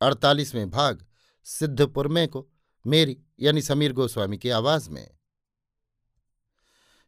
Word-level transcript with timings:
अड़तालीसवें 0.00 0.70
भाग, 0.70 1.06
सिद्धपुर 1.44 2.08
में 2.08 2.28
को, 2.28 2.48
मेरी, 2.86 3.22
यानी 3.40 3.62
समीर 3.62 3.92
गोस्वामी 3.92 4.38
की 4.38 4.50
आवाज़ 4.50 4.90
में। 4.90 5.10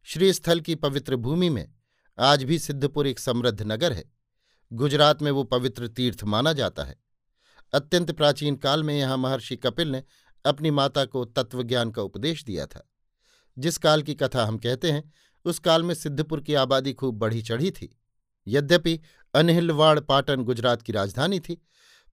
श्रीस्थल 0.04 0.60
की 0.60 0.74
पवित्र 0.74 1.16
भूमि 1.16 1.48
में 1.48 1.74
आज 2.18 2.42
भी 2.42 2.58
सिद्धपुर 2.58 3.06
एक 3.06 3.18
समृद्ध 3.18 3.62
नगर 3.62 3.92
है। 3.92 4.12
गुजरात 4.72 5.22
में 5.22 5.30
वो 5.30 5.44
पवित्र 5.44 5.88
तीर्थ 5.88 6.24
माना 6.24 6.52
जाता 6.52 6.84
है। 6.84 6.96
अत्यंत 7.74 8.12
प्राचीन 8.12 8.56
काल 8.56 8.82
में 8.82 8.98
यहाँ 8.98 9.16
महर्षि 9.16 9.56
कपिल 9.56 9.88
ने 9.88 10.04
अपनी 10.44 10.70
माता 10.70 11.04
को 11.04 11.24
तत्वज्ञान 11.24 11.90
का 11.90 12.02
उपदेश 12.02 12.44
दिया 12.44 12.66
था। 12.66 12.90
जिस 13.58 13.78
काल 13.78 14.02
की 14.02 14.14
कथा 14.14 14.44
हम 14.44 14.58
कहते 14.58 14.92
हैं, 14.92 15.12
उस 15.44 15.58
काल 15.58 15.82
में 15.82 15.94
सिद्धपुर 15.94 16.40
की 16.40 16.54
आबादी 16.54 16.92
खूब 16.92 17.14
बढ़ी 17.14 17.42
चढ़ी 17.42 17.70
थी। 17.70 17.98
यद्यपि 18.46 19.00
अनहिलवाड़ 19.34 20.00
पाटन 20.00 20.44
गुजरात 20.44 20.82
की 20.82 20.92
राजधानी 20.92 21.40
थी 21.40 21.62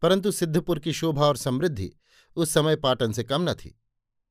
परंतु 0.01 0.31
सिद्धपुर 0.31 0.79
की 0.79 0.93
शोभा 0.93 1.25
और 1.25 1.37
समृद्धि 1.37 1.91
उस 2.35 2.51
समय 2.51 2.75
पाटन 2.75 3.11
से 3.11 3.23
कम 3.23 3.49
न 3.49 3.53
थी। 3.53 3.79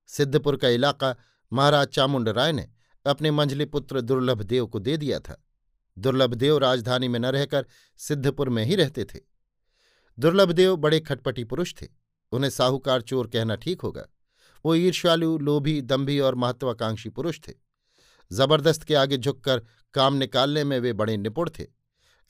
सिद्धपुर 0.07 0.57
का 0.57 0.69
इलाका 0.69 1.17
महाराज 1.53 1.89
चामुंड 1.89 2.29
राय 2.29 2.53
ने 2.53 2.69
अपने 3.07 3.31
मंझले 3.31 3.67
पुत्र 3.67 4.01
दुर्लभ 4.01 4.43
देव 4.43 4.67
को 4.67 4.79
दे 4.79 4.97
दिया 4.97 5.19
था। 5.19 5.45
दुर्लभ 5.99 6.35
देव 6.35 6.59
राजधानी 6.59 7.09
में 7.09 7.19
न 7.19 7.27
रहकर 7.27 7.67
सिद्धपुर 7.97 8.49
में 8.49 8.65
ही 8.65 8.75
रहते 8.75 9.05
थे। 9.05 9.19
दुर्लभ 10.19 10.53
देव 10.53 10.77
बड़े 10.77 11.01
खटपटी 11.01 11.45
पुरुष 11.45 11.75
थे। 11.83 11.87
उन्हें 12.33 12.51
साहूकार 12.51 13.03
चोर 13.03 13.27
कहना 13.27 13.57
ठीक 13.57 13.81
होगा। 13.81 14.07
वो 14.65 14.75
ईर्ष्यालु, 14.75 15.39
लोभी 15.39 15.83
दम्भी 15.83 16.21
और 16.21 16.35
महत्वाकांक्षी 16.35 17.09
पुरुष 17.09 17.41
थे। 17.49 17.53
ज़बरदस्त 18.33 18.83
के 18.83 18.95
आगे 18.95 19.17
झुककर 19.17 19.63
काम 19.95 20.15
निकालने 20.15 20.65
में 20.65 20.81
वे 20.81 20.93
बड़े 20.93 21.17
निपुण 21.17 21.51
थे। 21.59 21.67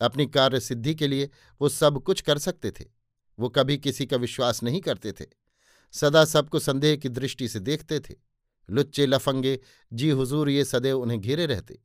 अपनी 0.00 0.26
कार्य 0.26 0.60
सिद्धि 0.60 0.94
के 0.94 1.06
लिए 1.06 1.30
वो 1.60 1.68
सब 1.68 2.02
कुछ 2.02 2.20
कर 2.20 2.38
सकते 2.38 2.70
थे। 2.70 2.95
वो 3.38 3.48
कभी 3.48 3.78
किसी 3.78 4.06
का 4.06 4.16
विश्वास 4.16 4.62
नहीं 4.62 4.80
करते 4.80 5.12
थे। 5.12 5.24
सदा 5.92 6.24
सबको 6.24 6.58
संदेह 6.58 6.96
की 6.96 7.08
दृष्टि 7.08 7.48
से 7.48 7.60
देखते 7.60 8.00
थे। 8.00 8.14
लुच्चे 8.70 9.06
लफंगे, 9.06 9.60
जी 9.92 10.10
हुजूर 10.10 10.50
ये 10.50 10.64
सदैव 10.64 11.00
उन्हें 11.00 11.20
घेरे 11.20 11.46
रहते, 11.46 11.78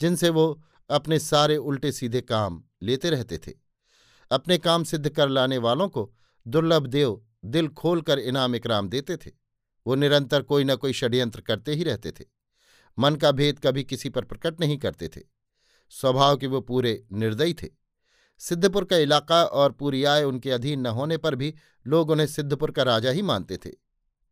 जिनसे 0.00 0.28
वो 0.28 0.62
अपने 0.90 1.18
सारे 1.18 1.56
उल्टे 1.56 1.92
सीधे 1.92 2.20
काम 2.20 2.64
लेते 2.82 3.10
रहते 3.10 3.38
थे। 3.38 3.52
अपने 4.30 4.58
काम 4.58 4.84
सिद्ध 4.84 5.08
कर 5.08 5.28
लाने 5.28 5.58
वालों 5.58 5.88
को 5.88 6.14
दुर्लभ 6.46 6.86
देव 6.86 7.24
दिल 7.44 7.68
खोलकर 7.68 8.18
इनाम 8.18 8.54
इकराम 8.54 8.88
देते 8.88 9.16
थे। 9.16 9.30
वो 9.86 9.94
निरंतर 9.94 10.42
कोई 10.42 10.64
न 10.64 10.76
कोई 10.76 10.92
षड्यंत्र 10.92 11.40
करते 11.40 11.74
ही 11.74 11.84
रहते 11.84 12.12
थे। 12.12 12.24
मन 12.98 13.16
का 13.16 13.32
भेद 13.32 13.58
कभी 13.58 13.84
किसी 13.84 14.08
पर 14.08 14.24
प्रकट 14.24 14.60
नहीं 14.60 14.78
करते 14.78 15.08
थे। 15.08 15.20
स्वभाव 15.90 16.36
के 16.36 16.46
वो 16.46 16.60
पूरे 16.60 17.04
निर्दयी 17.12 17.54
थे। 17.54 17.81
सिद्धपुर 18.38 18.84
का 18.84 18.96
इलाका 18.96 19.44
और 19.44 19.72
पूरी 19.72 20.04
आय 20.04 20.24
उनके 20.24 20.50
अधीन 20.50 20.80
न 20.80 20.86
होने 20.86 21.16
पर 21.16 21.34
भी 21.34 21.54
लोग 21.86 22.10
उन्हें 22.10 22.26
सिद्धपुर 22.26 22.70
का 22.70 22.82
राजा 22.82 23.10
ही 23.10 23.22
मानते 23.22 23.56
थे। 23.56 23.70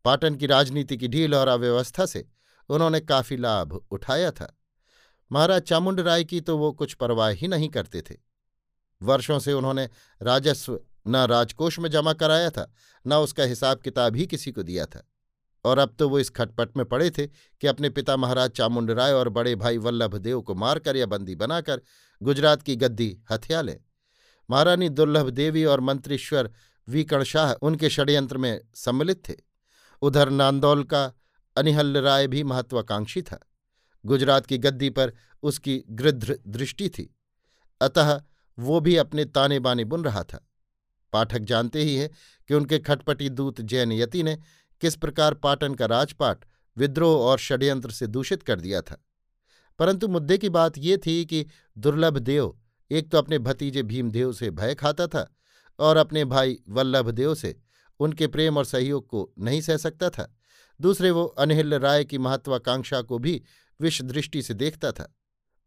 पाटन 0.05 0.35
की 0.35 0.47
राजनीति 0.47 0.97
की 0.97 1.09
ढील 1.09 1.35
और 1.35 1.49
अव्यवस्था 1.49 2.07
से 2.07 2.27
उन्होंने 2.69 3.01
काफ़ी 3.01 3.37
लाभ 3.37 3.73
उठाया 3.91 4.31
था। 4.31 4.59
महाराज 5.33 5.63
चामुंड 5.63 6.01
राय 6.01 6.25
की 6.25 6.41
तो 6.41 6.59
वो 6.59 6.73
कुछ 6.73 6.95
परवाह 6.95 7.29
ही 7.29 7.49
नहीं 7.49 7.69
करते 7.69 8.03
थे। 8.03 8.17
वर्षों 9.03 9.39
से 9.39 9.53
उन्होंने 9.53 9.89
राजस्व 10.23 10.81
न 11.07 11.17
राजकोष 11.17 11.79
में 11.79 11.91
जमा 11.91 12.13
कराया 12.13 12.51
था, 12.51 12.73
न 13.07 13.15
उसका 13.15 13.43
हिसाब 13.43 13.79
किताब 13.79 14.17
ही 14.17 14.27
किसी 14.27 14.53
को 14.53 14.63
दिया 14.63 14.87
था। 14.87 15.07
और 15.65 15.79
अब 15.79 15.95
तो 15.99 16.09
वो 16.09 16.19
इस 16.19 16.31
खटपट 16.31 16.77
में 16.77 16.87
पड़े 16.87 17.11
थे 17.11 17.27
कि 17.27 17.67
अपने 17.67 17.91
पिता 17.91 18.17
महाराज 18.17 18.51
चामुंड 18.51 18.91
राय 18.91 19.13
और 19.13 19.29
बड़े 19.29 19.55
भाई 19.55 19.79
वल्लभ 19.79 20.15
देव 20.15 20.41
को 20.41 20.55
मारकर 20.55 20.97
या 20.97 21.07
बंदी 21.07 21.35
बनाकर 21.35 21.81
गुजरात 22.23 22.63
की 22.63 22.77
गद्दी 22.77 23.19
हथिया 23.31 23.61
लें। 23.63 23.79
महारानी 24.51 24.89
दुर्लभ 24.89 25.31
देवी 25.31 25.65
और 25.65 25.81
मंत्रीश्वर 25.81 26.51
वीकण 26.89 27.23
शाह 27.23 27.53
उनके 27.53 27.91
षड्यंत्र 27.91 28.39
में 28.39 28.61
सम्मिलित 28.75 29.29
थे। 29.29 29.35
उधर 30.03 30.31
नांदौल 30.31 30.85
का 30.85 31.13
अनिहल 31.57 31.97
राय 31.97 32.27
भी 32.27 32.43
महत्वाकांक्षी 32.43 33.23
था। 33.23 33.49
गुजरात 34.07 34.47
की 34.47 34.59
गद्दी 34.59 34.91
पर 34.91 35.13
उसकी 35.43 35.85
गृध्र 35.91 36.39
दृष्टि 36.47 36.89
थी। 36.89 37.17
अतः 37.81 38.23
वो 38.59 38.81
भी 38.81 38.97
अपने 38.97 39.25
ताने 39.25 39.59
बाने 39.59 39.85
बुन 39.85 40.05
रहा 40.05 40.25
था। 40.25 40.49
पाठक 41.13 41.39
जानते 41.39 41.83
ही 41.83 41.97
हैं 41.97 42.11
कि 42.49 42.55
उनके 42.55 42.79
खटपटी 42.79 43.29
दूत 43.29 43.61
जैन 43.61 43.93
यति 43.93 44.23
ने 44.23 44.39
किस 44.81 44.97
प्रकार 44.97 45.35
पाटन 45.35 45.75
का 45.75 45.87
राजपाट 45.87 46.45
विद्रोह 46.77 47.21
और 47.21 47.39
षड्यंत्र 47.39 47.91
से 47.91 48.07
दूषित 48.07 48.43
कर 48.43 48.61
दिया 48.61 48.83
था। 48.83 49.05
परंतु 49.79 50.09
मुद्दे 50.09 50.39
की 50.39 50.49
बात 50.49 50.79
ये 50.79 50.99
थी 51.07 51.25
कि 51.25 51.47
दुर्लभ 51.79 52.19
देव 52.19 52.57
एक 52.91 53.11
तो 53.11 53.19
अपने 53.19 53.39
भतीजे 53.39 53.83
भीमदेव 53.83 54.33
से 54.33 54.51
भय 54.51 54.75
खाता 54.75 55.07
था 55.07 55.27
और 55.79 55.97
अपने 55.97 56.25
भाई 56.25 56.59
वल्लभदेव 56.69 57.35
से 57.35 57.55
उनके 58.01 58.27
प्रेम 58.27 58.57
और 58.59 58.65
सहयोग 58.65 59.07
को 59.07 59.33
नहीं 59.39 59.61
सह 59.61 59.77
सकता 59.77 60.11
था। 60.11 60.35
दूसरे 60.81 61.11
वो 61.11 61.25
अनहिल 61.25 61.75
राय 61.75 62.05
की 62.05 62.19
महत्वाकांक्षा 62.19 63.01
को 63.03 63.19
भी 63.19 63.43
विष 63.81 64.01
दृष्टि 64.03 64.43
से 64.43 64.55
देखता 64.55 64.93
था। 64.93 65.13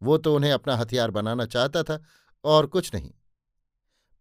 वो 0.02 0.16
तो 0.18 0.34
उन्हें 0.34 0.52
अपना 0.52 0.76
हथियार 0.76 1.10
बनाना 1.10 1.46
चाहता 1.46 1.82
था 1.82 2.02
और 2.44 2.66
कुछ 2.66 2.94
नहीं। 2.94 3.10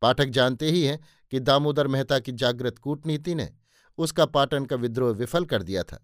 पाठक 0.01 0.27
जानते 0.27 0.69
ही 0.71 0.83
हैं 0.83 0.99
कि 1.33 1.39
दामोदर 1.39 1.87
मेहता 1.87 2.19
की 2.19 2.31
जागृत 2.31 2.77
कूटनीति 2.77 3.35
ने 3.35 3.49
उसका 3.97 4.25
पाटन 4.25 4.65
का 4.65 4.75
विद्रोह 4.75 5.13
विफल 5.13 5.45
कर 5.45 5.63
दिया 5.63 5.83
था, 5.83 5.99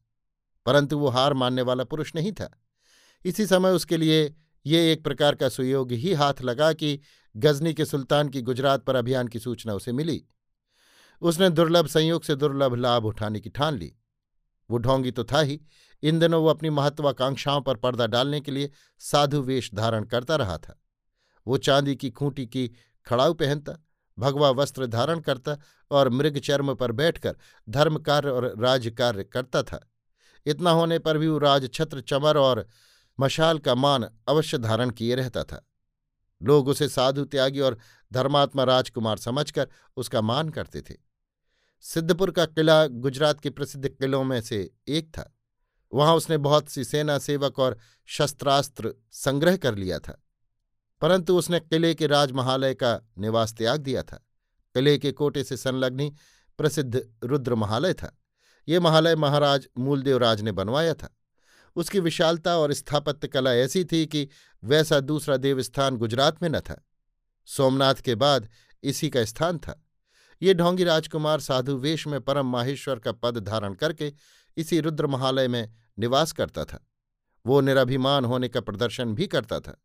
परंतु 0.65 0.97
वो 0.97 1.09
हार 1.09 1.33
मानने 1.33 1.61
वाला 1.61 1.83
पुरुष 1.83 2.13
नहीं 2.15 2.31
था। 2.31 2.49
इसी 3.25 3.45
समय 3.45 3.71
उसके 3.71 3.97
लिए 3.97 4.35
ये 4.65 4.91
एक 4.93 5.03
प्रकार 5.03 5.35
का 5.35 5.49
सुयोग 5.49 5.91
ही 5.91 6.13
हाथ 6.13 6.41
लगा 6.41 6.73
कि 6.73 6.99
गजनी 7.35 7.73
के 7.73 7.85
सुल्तान 7.85 8.29
की 8.29 8.41
गुजरात 8.41 8.83
पर 8.83 8.95
अभियान 8.95 9.27
की 9.27 9.39
सूचना 9.39 9.73
उसे 9.73 9.91
मिली। 9.91 10.23
उसने 11.21 11.49
दुर्लभ 11.49 11.87
संयोग 11.87 12.23
से 12.23 12.35
दुर्लभ 12.35 12.75
लाभ 12.75 13.05
उठाने 13.05 13.39
की 13.39 13.49
ठान 13.49 13.77
ली। 13.77 13.93
वो 14.69 14.77
ढोंगी 14.77 15.11
तो 15.11 15.23
था 15.23 15.39
ही। 15.41 15.61
इन 16.03 16.19
दिनों 16.19 16.41
वो 16.41 16.49
अपनी 16.49 16.69
महत्वाकांक्षाओं 16.69 17.61
पर 17.61 17.75
पर्दा 17.75 18.07
डालने 18.07 18.39
के 18.41 18.51
लिए 18.51 18.71
साधु 18.99 19.41
वेश 19.41 19.73
धारण 19.73 20.03
करता 20.03 20.35
रहा 20.35 20.57
था। 20.57 20.79
वो 21.47 21.57
चांदी 21.57 21.95
की 21.95 22.09
खूंटी 22.09 22.45
की 22.45 22.67
खड़ाऊ 23.05 23.33
पहनता, 23.33 23.73
भगवा 24.17 24.49
वस्त्र 24.49 24.87
धारण 24.87 25.19
करता 25.19 25.57
और 25.91 26.09
मृग 26.09 26.37
चर्म 26.37 26.73
पर 26.75 26.91
बैठकर 26.91 27.35
धर्म 27.69 27.97
कार्य 27.97 28.29
और 28.29 28.53
राजकार्य 28.59 29.23
करता 29.23 29.63
था। 29.63 29.91
इतना 30.45 30.71
होने 30.71 30.99
पर 30.99 31.17
भी 31.17 31.27
वो 31.27 31.37
राजछत्र 31.37 32.01
चमर 32.01 32.37
और 32.37 32.67
मशाल 33.19 33.59
का 33.59 33.75
मान 33.75 34.09
अवश्य 34.29 34.57
धारण 34.57 34.89
किए 34.89 35.15
रहता 35.15 35.43
था। 35.43 35.69
लोग 36.43 36.67
उसे 36.67 36.89
साधु 36.89 37.25
त्यागी 37.25 37.59
और 37.59 37.77
धर्मात्मा 38.13 38.63
राजकुमार 38.63 39.17
समझकर 39.17 39.67
उसका 39.97 40.21
मान 40.21 40.49
करते 40.49 40.81
थे। 40.81 40.95
सिद्धपुर 41.81 42.31
का 42.31 42.45
किला 42.45 42.87
गुजरात 42.87 43.39
के 43.39 43.49
प्रसिद्ध 43.49 43.89
किलों 43.89 44.23
में 44.23 44.41
से 44.41 44.71
एक 44.87 45.09
था। 45.09 45.35
वहाँ 45.93 46.15
उसने 46.15 46.37
बहुत 46.37 46.69
सी 46.69 46.83
सेना 46.83 47.19
सेवक 47.19 47.59
और 47.59 47.77
शस्त्रास्त्र 48.05 48.93
संग्रह 49.11 49.57
कर 49.57 49.75
लिया 49.75 49.99
था। 49.99 50.23
परंतु 51.01 51.37
उसने 51.37 51.59
किले 51.59 51.95
के 51.95 52.07
राजमहालय 52.07 52.73
का 52.73 53.01
निवास 53.17 53.53
त्याग 53.53 53.81
दिया 53.81 54.03
था। 54.03 54.17
किले 54.73 54.97
के 54.97 55.11
कोटे 55.11 55.43
से 55.43 55.57
संलग्न 55.57 56.09
प्रसिद्ध 56.57 57.09
रुद्र 57.23 57.55
महालय 57.55 57.93
था। 57.93 58.17
ये 58.67 58.79
महालय 58.79 59.15
महाराज 59.15 59.67
मूलदेव 59.77 60.17
राज 60.17 60.41
ने 60.41 60.51
बनवाया 60.51 60.93
था। 60.93 61.15
उसकी 61.79 61.99
विशालता 61.99 62.57
और 62.57 62.73
स्थापत्य 62.73 63.27
कला 63.27 63.53
ऐसी 63.53 63.85
थी 63.85 64.05
कि 64.05 64.29
वैसा 64.63 64.99
दूसरा 64.99 65.37
देवस्थान 65.37 65.97
गुजरात 65.97 66.43
में 66.43 66.49
न 66.49 66.59
था। 66.59 66.87
सोमनाथ 67.45 67.95
के 67.95 68.15
बाद 68.15 68.49
इसी 68.83 69.09
का 69.09 69.25
स्थान 69.25 69.57
था। 69.57 69.85
ये 70.41 70.53
ढोंगी 70.53 70.83
राजकुमार 70.83 71.39
साधु 71.39 71.75
वेश 71.75 72.07
में 72.07 72.21
परम 72.21 72.45
माहेश्वर 72.45 72.99
का 72.99 73.11
पद 73.11 73.37
धारण 73.37 73.73
करके 73.73 74.13
इसी 74.57 74.79
रुद्र 74.79 75.07
महालय 75.07 75.47
में 75.47 75.73
निवास 75.99 76.31
करता 76.31 76.65
था। 76.65 76.87
वो 77.45 77.61
निराभिमान 77.61 78.25
होने 78.25 78.47
का 78.47 78.61
प्रदर्शन 78.61 79.15
भी 79.15 79.27
करता 79.27 79.59
था। 79.59 79.83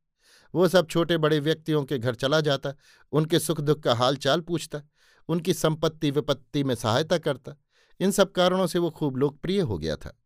वो 0.54 0.68
सब 0.68 0.86
छोटे 0.86 1.16
बड़े 1.16 1.40
व्यक्तियों 1.40 1.84
के 1.84 1.98
घर 1.98 2.14
चला 2.14 2.40
जाता, 2.40 2.72
उनके 3.12 3.38
सुख 3.38 3.60
दुख 3.60 3.80
का 3.80 3.94
हाल 3.94 4.16
चाल 4.16 4.40
पूछता, 4.40 4.82
उनकी 5.28 5.54
संपत्ति 5.54 6.10
विपत्ति 6.10 6.64
में 6.64 6.74
सहायता 6.74 7.18
करता। 7.18 7.52
इन 8.00 8.10
सब 8.10 8.32
कारणों 8.32 8.66
से 8.66 8.78
वो 8.78 8.90
खूब 8.90 9.16
लोकप्रिय 9.16 9.60
हो 9.60 9.78
गया 9.78 9.96
था। 9.96 10.20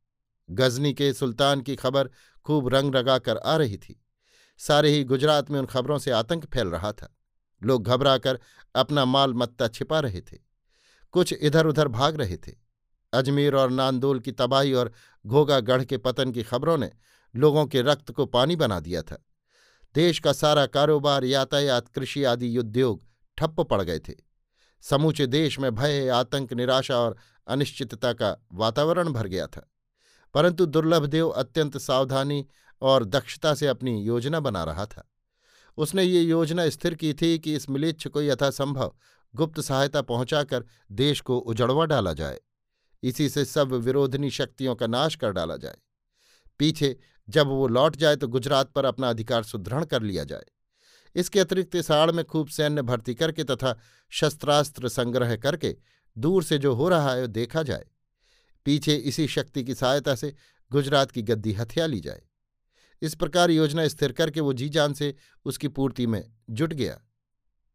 गजनी 0.50 0.94
के 0.94 1.12
सुल्तान 1.12 1.60
की 1.60 1.76
खबर 1.76 2.10
खूब 2.44 2.68
रंग 2.68 2.94
रगाकर 2.94 3.36
आ 3.36 3.56
रही 3.56 3.76
थी। 3.76 4.04
सारे 4.58 4.90
ही 4.90 5.04
गुजरात 5.04 5.50
में 5.50 5.60
उन 5.60 5.66
खबरों 5.66 5.98
से 5.98 6.10
आतंक 6.10 6.46
फैल 6.46 6.68
रहा 6.68 6.92
था। 6.92 7.16
लोग 7.62 7.84
घबराकर 7.84 8.40
अपना 8.74 9.04
माल 9.04 9.34
मत्ता 9.34 9.68
छिपा 9.68 10.00
रहे 10.00 10.20
थे। 10.20 10.38
कुछ 11.12 11.32
इधर 11.32 11.66
उधर 11.66 11.88
भाग 11.88 12.16
रहे 12.16 12.36
थे। 12.36 12.52
अजमेर 13.12 13.54
और 13.54 13.70
नांदोल 13.70 14.20
की 14.20 14.32
तबाही 14.32 14.72
और 14.72 14.92
घोगागढ़ 15.26 15.84
के 15.84 15.98
पतन 15.98 16.32
की 16.32 16.42
खबरों 16.42 16.78
ने 16.78 16.90
लोगों 17.36 17.66
के 17.66 17.82
रक्त 17.82 18.10
को 18.10 18.26
पानी 18.26 18.56
बना 18.56 18.80
दिया 18.80 19.02
था। 19.02 19.24
देश 19.94 20.18
का 20.18 20.32
सारा 20.32 20.66
कारोबार, 20.66 21.24
यातायात, 21.24 21.88
कृषि 21.88 22.24
आदि 22.24 22.58
उद्योग 22.58 23.04
ठप्प 23.36 23.60
पड़ 23.60 23.82
गए 23.82 23.98
थे। 23.98 24.14
समूचे 24.80 25.26
देश 25.26 25.58
में 25.58 25.74
भय, 25.74 26.08
आतंक, 26.08 26.52
निराशा 26.52 26.98
और 26.98 27.16
अनिश्चितता 27.46 28.12
का 28.12 28.46
वातावरण 28.52 29.08
भर 29.08 29.26
गया 29.26 29.46
था। 29.46 29.70
परंतु 30.34 30.66
दुर्लभदेव 30.66 31.28
अत्यंत 31.28 31.78
सावधानी 31.78 32.46
और 32.82 33.04
दक्षता 33.04 33.54
से 33.54 33.66
अपनी 33.66 34.02
योजना 34.02 34.40
बना 34.40 34.64
रहा 34.64 34.86
था। 34.86 35.08
उसने 35.78 36.02
ये 36.02 36.20
योजना 36.22 36.68
स्थिर 36.68 36.94
की 36.94 37.12
थी 37.14 37.38
कि 37.38 37.54
इस 37.54 37.70
मिलेच्छ 37.70 38.06
को 38.08 38.22
यथासंभव 38.22 38.94
गुप्त 39.34 39.60
सहायता 39.60 40.02
पहुंचाकर 40.02 40.64
देश 40.92 41.20
को 41.20 41.38
उजड़वा 41.38 41.84
डाला 41.84 42.12
जाए। 42.12 42.38
इसी 43.02 43.28
से 43.28 43.44
सब 43.44 43.72
विरोधनी 43.72 44.30
शक्तियों 44.30 44.74
का 44.74 44.86
नाश 44.86 45.14
कर 45.14 45.32
डाला 45.32 45.56
जाए। 45.56 45.76
पीछे 46.58 46.96
जब 47.28 47.46
वो 47.46 47.66
लौट 47.68 47.96
जाए 47.96 48.16
तो 48.16 48.28
गुजरात 48.28 48.72
पर 48.72 48.84
अपना 48.84 49.10
अधिकार 49.10 49.42
सुदृढ़ 49.42 49.84
कर 49.84 50.02
लिया 50.02 50.24
जाए। 50.24 50.44
इसके 51.16 51.40
अतिरिक्त 51.40 51.74
इस 51.74 51.90
आड़ 51.90 52.10
में 52.10 52.24
खूब 52.24 52.48
सैन्य 52.48 52.82
भर्ती 52.82 53.14
करके 53.14 53.44
तथा 53.44 53.78
शस्त्रास्त्र 54.10 54.88
संग्रह 54.88 55.36
करके 55.36 55.76
दूर 56.18 56.42
से 56.42 56.58
जो 56.58 56.74
हो 56.74 56.88
रहा 56.88 57.12
है 57.12 57.26
देखा 57.28 57.62
जाए। 57.62 57.84
पीछे 58.68 58.94
इसी 58.94 59.26
शक्ति 59.26 59.64
की 59.64 59.74
सहायता 59.74 60.14
से 60.14 60.34
गुजरात 60.72 61.10
की 61.10 61.22
गद्दी 61.22 61.52
हथिया 61.52 61.86
ली 61.86 62.00
जाए। 62.00 62.22
इस 63.02 63.14
प्रकार 63.14 63.50
योजना 63.50 63.88
स्थिर 63.88 64.12
करके 64.12 64.40
वो 64.40 64.52
जी 64.52 64.68
जान 64.68 64.92
से 64.92 65.14
उसकी 65.44 65.68
पूर्ति 65.68 66.06
में 66.06 66.32
जुट 66.50 66.72
गया। 66.72 67.00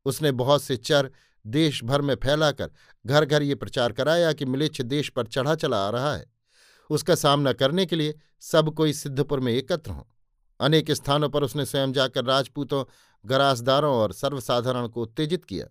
उसने 0.06 0.32
बहुत 0.32 0.64
से 0.64 0.78
चर 0.78 1.12
देश 1.48 1.84
भर 1.84 2.02
में 2.02 2.16
फैलाकर 2.16 2.72
घर 3.06 3.26
घर 3.26 3.44
ये 3.44 3.56
प्रचार 3.56 3.92
कराया 3.92 4.34
कि 4.34 4.46
मिलेच्छ 4.46 4.82
देश 4.82 5.10
पर 5.10 5.28
चढ़ा 5.28 5.56
चला 5.56 5.88
आ 5.88 5.90
रहा 5.90 6.16
है। 6.16 6.32
उसका 6.90 7.16
सामना 7.16 7.54
करने 7.54 7.86
के 7.86 7.96
लिए 7.96 8.20
सब 8.40 8.74
कोई 8.74 8.94
सिद्धपुर 8.94 9.40
में 9.40 9.54
एकत्र 9.54 9.92
हों। 9.92 10.04
अनेक 10.60 10.92
स्थानों 10.92 11.30
पर 11.30 11.44
उसने 11.44 11.66
स्वयं 11.66 11.94
जाकर 11.94 12.26
राजपूतों, 12.26 12.86
गरासदारों 13.26 13.96
और 13.96 14.14
सर्वसाधारण 14.14 14.88
को 14.88 15.02
उत्तेजित 15.02 15.46
किया। 15.46 15.68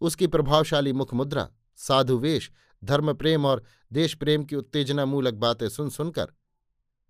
उसकी 0.00 0.26
प्रभावशाली 0.26 0.92
मुख 0.92 1.14
मुद्रा 1.14 1.50
साधुवेश 1.76 2.50
धर्म 2.82 3.12
प्रेम 3.12 3.46
और 3.46 3.62
देश 3.92 4.14
प्रेम 4.14 4.44
की 4.44 4.56
उत्तेजनामूलक 4.56 5.34
बातें 5.34 5.68
सुन 5.68 5.90
सुनकर। 5.90 6.32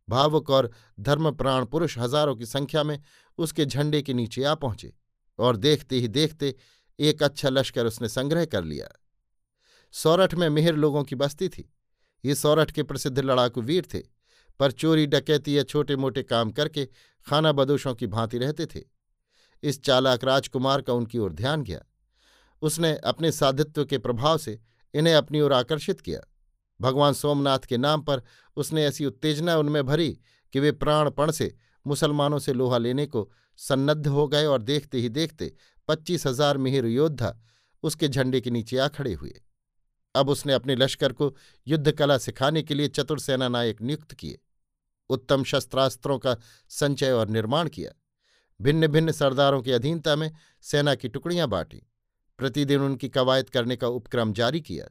भावुक 0.08 0.50
और 0.50 0.70
धर्मप्राण 1.00 1.64
पुरुष 1.64 1.98
हज़ारों 1.98 2.34
की 2.36 2.46
संख्या 2.46 2.82
में 2.82 2.98
उसके 3.38 3.64
झंडे 3.66 4.02
के 4.02 4.14
नीचे 4.14 4.44
आ 4.44 4.54
पहुँचे 4.54 4.92
और 5.38 5.56
देखते 5.56 5.96
ही 5.96 6.08
देखते 6.08 6.54
एक 6.98 7.22
अच्छा 7.22 7.48
लश्कर 7.48 7.86
उसने 7.86 8.08
संग्रह 8.08 8.44
कर 8.44 8.64
लिया। 8.64 8.88
सौरठ 9.94 10.34
में 10.34 10.48
मेहर 10.48 10.74
लोगों 10.74 11.02
की 11.04 11.14
बस्ती 11.16 11.48
थी। 11.48 11.68
ये 12.24 12.34
सौरठ 12.34 12.70
के 12.70 12.82
प्रसिद्ध 12.82 13.18
लड़ाकू 13.18 13.60
वीर 13.60 13.86
थे, 13.94 13.98
पर 14.60 14.70
चोरी, 14.70 15.06
डकैती 15.06 15.56
या 15.58 15.62
छोटे 15.62 15.96
मोटे 15.96 16.22
काम 16.22 16.50
करके 16.50 16.84
खाना 17.26 17.52
बदोशों 17.52 17.94
की 17.94 18.06
भांति 18.06 18.38
रहते 18.38 18.66
थे। 18.66 18.80
इस 19.62 19.82
चालाक 19.82 20.24
राजकुमार 20.24 20.82
का 20.82 20.92
उनकी 20.92 21.18
ओर 21.18 21.32
ध्यान 21.32 21.62
गया। 21.62 21.80
उसने 22.62 22.94
अपने 22.96 23.32
साधित्व 23.32 23.84
के 23.84 23.98
प्रभाव 23.98 24.38
से 24.38 24.58
इन्हें 24.94 25.14
अपनी 25.14 25.40
ओर 25.40 25.52
आकर्षित 25.52 26.00
किया। 26.00 26.20
भगवान 26.80 27.12
सोमनाथ 27.12 27.66
के 27.68 27.76
नाम 27.78 28.02
पर 28.02 28.22
उसने 28.56 28.84
ऐसी 28.84 29.06
उत्तेजना 29.06 29.56
उनमें 29.56 29.84
भरी 29.86 30.10
कि 30.52 30.60
वे 30.60 30.72
प्राणपण 30.72 31.30
से 31.30 31.54
मुसलमानों 31.86 32.38
से 32.38 32.52
लोहा 32.52 32.78
लेने 32.78 33.06
को 33.06 33.30
सन्नद्ध 33.58 34.06
हो 34.06 34.26
गए 34.28 34.44
और 34.46 34.62
देखते 34.62 34.98
ही 34.98 35.08
देखते 35.10 35.52
पच्चीस 35.88 36.26
हज़ार 36.26 36.58
मिहिर 36.58 36.86
योद्धा 36.86 37.34
उसके 37.82 38.08
झंडे 38.08 38.40
के 38.40 38.50
नीचे 38.50 38.78
आ 38.78 38.88
खड़े 38.88 39.12
हुए। 39.12 39.32
अब 40.14 40.28
उसने 40.28 40.52
अपने 40.52 40.74
लश्कर 40.76 41.12
को 41.12 41.34
युद्ध 41.66 41.92
कला 41.92 42.18
सिखाने 42.18 42.62
के 42.62 42.74
लिए 42.74 42.88
चतुर 42.88 43.18
सेना 43.18 43.48
नायक 43.48 43.80
नियुक्त 43.82 44.12
किए, 44.12 44.38
उत्तम 45.10 45.44
शस्त्रास्त्रों 45.44 46.18
का 46.18 46.36
संचय 46.70 47.10
और 47.10 47.28
निर्माण 47.28 47.68
किया। 47.68 47.90
भिन्न 48.60 48.86
भिन्न 48.86 49.12
सरदारों 49.12 49.62
की 49.62 49.72
अधीनता 49.72 50.16
में 50.16 50.30
सेना 50.64 50.94
की 50.94 51.08
टुकड़ियाँ 51.08 51.48
बांटी। 51.48 51.82
प्रतिदिन 52.42 52.80
उनकी 52.80 53.08
कवायद 53.08 53.50
करने 53.50 53.76
का 53.76 53.88
उपक्रम 53.88 54.32
जारी 54.32 54.60
किया। 54.60 54.86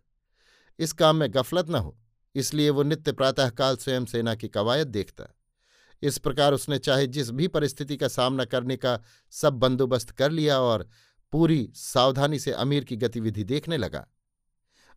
इस 0.80 0.94
काम 0.94 1.16
में 1.16 1.34
गफलत 1.34 1.70
न 1.70 1.76
हो, 1.76 1.98
इसलिए 2.36 2.70
वो 2.70 2.84
नित्य 2.84 3.12
प्रातःकाल 3.12 3.76
स्वयं 3.76 4.06
सेना 4.06 4.36
की 4.36 4.48
कवायद 4.48 4.88
देखता। 4.88 5.26
इस 6.04 6.18
प्रकार 6.18 6.54
उसने 6.54 6.78
चाहे 6.78 7.08
जिस 7.08 7.30
भी 7.32 7.48
परिस्थिति 7.48 7.98
का 7.98 8.08
सामना 8.08 8.46
करने 8.46 8.78
का 8.78 9.00
सब 9.34 9.54
बंदोबस्त 9.54 10.12
कर 10.12 10.32
लिया 10.32 10.60
और 10.60 10.88
पूरी 11.34 11.70
सावधानी 11.76 12.40
से 12.40 12.52
अमीर 12.52 12.84
की 12.84 12.96
गतिविधि 12.98 13.44
देखने 13.44 13.78
लगा। 13.78 14.08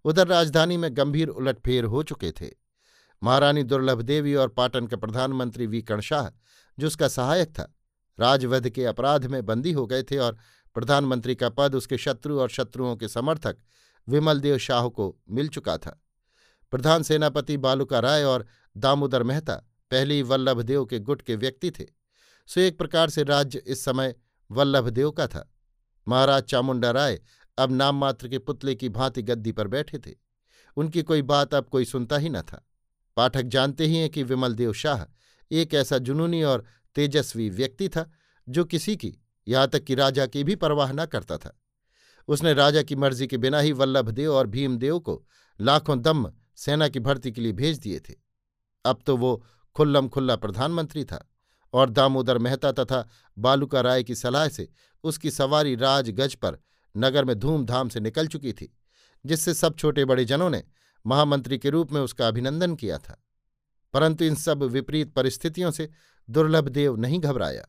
उधर 0.04 0.26
राजधानी 0.26 0.76
में 0.76 0.90
गंभीर 0.96 1.28
उलटफेर 1.28 1.84
हो 1.84 2.02
चुके 2.02 2.32
थे। 2.32 2.50
महारानी 3.22 3.62
दुर्लभ 3.62 4.02
देवी 4.02 4.34
और 4.34 4.48
पाटन 4.48 4.86
के 4.86 4.96
प्रधानमंत्री 4.96 5.66
वीकण 5.66 6.00
शाह, 6.00 6.28
जो 6.78 6.86
उसका 6.86 7.08
सहायक 7.08 7.48
था, 7.48 7.72
राजवध 8.18 8.68
के 8.68 8.84
अपराध 8.84 9.26
में 9.26 9.44
बंदी 9.46 9.72
हो 9.72 9.86
गए 9.86 10.02
थे 10.02 10.18
और 10.18 10.36
प्रधानमंत्री 10.74 11.34
का 11.34 11.48
पद 11.48 11.74
उसके 11.74 11.98
शत्रु 11.98 12.40
और 12.40 12.48
शत्रुओं 12.48 12.96
के 12.96 13.08
समर्थक 13.08 13.56
विमलदेव 14.08 14.58
शाह 14.58 14.88
को 14.88 15.16
मिल 15.30 15.48
चुका 15.48 15.78
था। 15.78 16.00
प्रधान 16.70 17.02
सेनापति 17.02 17.56
बालुका 17.56 18.00
राय 18.00 18.24
और 18.24 18.46
दामोदर 18.76 19.22
मेहता 19.22 19.54
पहले 19.90 20.22
वल्लभदेव 20.22 20.84
के 20.84 20.98
गुट 20.98 21.22
के 21.22 21.36
व्यक्ति 21.36 21.70
थे। 21.70 21.86
सो 22.46 22.60
एक 22.60 22.78
प्रकार 22.78 23.10
से 23.10 23.22
राज्य 23.22 23.62
इस 23.66 23.84
समय 23.84 24.14
वल्लभदेव 24.50 25.10
का 25.10 25.26
था। 25.26 25.52
महाराज 26.08 26.42
चामुंडा 26.42 26.90
राय 26.90 27.20
अब 27.58 27.72
नाम 27.72 27.96
मात्र 27.96 28.28
के 28.28 28.38
पुतले 28.38 28.74
की 28.74 28.88
भांति 28.88 29.22
गद्दी 29.22 29.52
पर 29.52 29.68
बैठे 29.68 29.98
थे। 29.98 30.14
उनकी 30.76 31.02
कोई 31.02 31.22
बात 31.22 31.54
अब 31.54 31.68
कोई 31.68 31.84
सुनता 31.84 32.16
ही 32.16 32.28
न 32.28 32.42
था। 32.42 32.68
पाठक 33.16 33.42
जानते 33.42 33.86
ही 33.86 33.96
हैं 33.96 34.10
कि 34.10 34.22
विमलदेव 34.22 34.72
शाह 34.72 35.04
एक 35.50 35.74
ऐसा 35.74 35.98
जुनूनी 35.98 36.42
और 36.42 36.64
तेजस्वी 36.94 37.50
व्यक्ति 37.50 37.88
था 37.88 38.10
जो 38.48 38.64
किसी 38.64 38.96
की 38.96 39.16
यहाँ 39.48 39.68
तक 39.68 39.84
कि 39.84 39.94
राजा 39.94 40.26
की 40.26 40.44
भी 40.44 40.54
परवाह 40.54 40.92
न 40.92 41.06
करता 41.06 41.36
था। 41.36 41.60
उसने 42.28 42.54
राजा 42.54 42.82
की 42.82 42.96
मर्ज़ी 42.96 43.26
के 43.26 43.36
बिना 43.36 43.58
ही 43.58 43.72
वल्लभदेव 43.72 44.34
और 44.34 44.46
भीमदेव 44.46 44.98
को 44.98 45.24
लाखों 45.60 46.00
दम 46.02 46.32
सेना 46.56 46.88
की 46.88 47.00
भर्ती 47.00 47.32
के 47.32 47.40
लिए 47.40 47.52
भेज 47.52 47.78
दिए 47.78 48.00
थे। 48.00 48.14
अब 48.84 49.02
तो 49.06 49.16
वो 49.16 49.44
खुल्लम 49.74 50.08
खुल्ला 50.08 50.36
प्रधानमंत्री 50.36 51.04
था 51.04 51.30
और 51.72 51.90
दामोदर 51.90 52.38
मेहता 52.38 52.72
तथा 52.72 53.08
बालूका 53.38 53.80
राय 53.80 54.02
की 54.02 54.14
सलाह 54.14 54.48
से 54.48 54.68
उसकी 55.04 55.30
सवारी 55.30 55.74
राजगज 55.74 56.34
पर 56.34 56.58
नगर 56.96 57.24
में 57.24 57.38
धूमधाम 57.38 57.88
से 57.88 58.00
निकल 58.00 58.26
चुकी 58.26 58.52
थी, 58.52 58.78
जिससे 59.26 59.54
सब 59.54 59.76
छोटे 59.76 60.04
बड़े 60.04 60.24
जनों 60.24 60.50
ने 60.50 60.62
महामंत्री 61.06 61.58
के 61.58 61.70
रूप 61.70 61.92
में 61.92 62.00
उसका 62.00 62.28
अभिनंदन 62.28 62.74
किया 62.74 62.98
था। 62.98 63.24
परंतु 63.92 64.24
इन 64.24 64.34
सब 64.34 64.62
विपरीत 64.62 65.12
परिस्थितियों 65.14 65.70
से 65.70 65.90
दुर्लभदेव 66.30 66.96
नहीं 66.96 67.20
घबराया। 67.20 67.66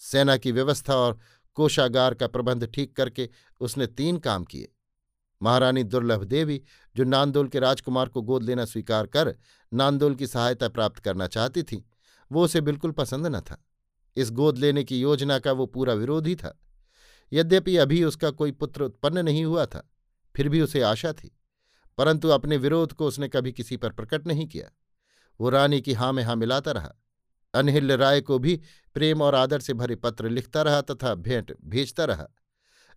सेना 0.00 0.36
की 0.36 0.52
व्यवस्था 0.52 0.96
और 0.96 1.18
कोषागार 1.56 2.14
का 2.14 2.26
प्रबंध 2.26 2.66
ठीक 2.66 2.96
करके 2.96 3.28
उसने 3.60 3.86
तीन 3.86 4.18
काम 4.18 4.44
किए। 4.44 4.68
महारानी 5.40 5.82
दुर्लभ 5.84 6.24
देवी, 6.24 6.62
जो 6.96 7.04
नांदोल 7.04 7.48
के 7.48 7.60
राजकुमार 7.60 8.08
को 8.08 8.22
गोद 8.22 8.42
लेना 8.42 8.64
स्वीकार 8.64 9.06
कर 9.06 9.34
नांदोल 9.72 10.14
की 10.14 10.26
सहायता 10.26 10.68
प्राप्त 10.68 10.98
करना 10.98 11.26
चाहती 11.26 11.62
थी, 11.62 11.84
वो 12.30 12.44
उसे 12.44 12.60
बिल्कुल 12.60 12.90
पसंद 12.90 13.26
न 13.26 13.40
था। 13.40 13.62
इस 14.16 14.30
गोद 14.30 14.58
लेने 14.58 14.84
की 14.84 15.00
योजना 15.00 15.38
का 15.38 15.52
वो 15.52 15.66
पूरा 15.66 15.94
विरोधी 15.94 16.34
था। 16.34 16.58
यद्यपि 17.32 17.76
अभी 17.76 18.02
उसका 18.04 18.30
कोई 18.30 18.52
पुत्र 18.52 18.82
उत्पन्न 18.82 19.24
नहीं 19.24 19.44
हुआ 19.44 19.66
था, 19.66 19.88
फिर 20.34 20.48
भी 20.48 20.60
उसे 20.60 20.82
आशा 20.82 21.12
थी, 21.12 21.30
परंतु 21.98 22.28
अपने 22.28 22.56
विरोध 22.56 22.92
को 22.92 23.06
उसने 23.06 23.28
कभी 23.28 23.52
किसी 23.52 23.76
पर 23.76 23.92
प्रकट 23.92 24.26
नहीं 24.26 24.46
किया। 24.46 24.70
वो 25.40 25.50
रानी 25.50 25.80
की 25.80 25.92
हाँ 25.92 26.12
में 26.12 26.22
हाँ 26.22 26.36
मिलाता 26.36 26.72
रहा। 26.72 26.92
अनहिल्य 27.54 27.96
राय 27.96 28.20
को 28.20 28.38
भी 28.38 28.60
प्रेम 28.96 29.22
और 29.22 29.34
आदर 29.34 29.60
से 29.60 29.74
भरे 29.74 29.96
पत्र 29.96 30.28
लिखता 30.30 30.62
रहा 30.62 30.80
तथा 30.80 31.14
भेंट 31.14 31.52
भेजता 31.64 32.04
रहा। 32.04 32.26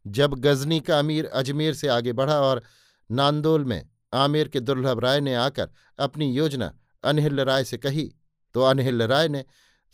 जब 0.05 0.33
गजनी 0.35 0.79
का 0.79 0.99
अमीर 0.99 1.25
अजमेर 1.25 1.73
से 1.73 1.87
आगे 1.87 2.13
बढ़ा 2.13 2.39
और 2.41 2.61
नांदोल 3.09 3.65
में 3.65 3.89
आमेर 4.13 4.47
के 4.47 4.59
दुर्लभ 4.59 4.99
राय 4.99 5.19
ने 5.21 5.33
आकर 5.35 5.69
अपनी 5.99 6.31
योजना 6.33 6.73
अनहिल्य 7.03 7.43
राय 7.43 7.63
से 7.63 7.77
कही 7.77 8.11
तो 8.55 8.61
अनहिल्य 8.61 9.05
राय 9.07 9.27
ने 9.27 9.43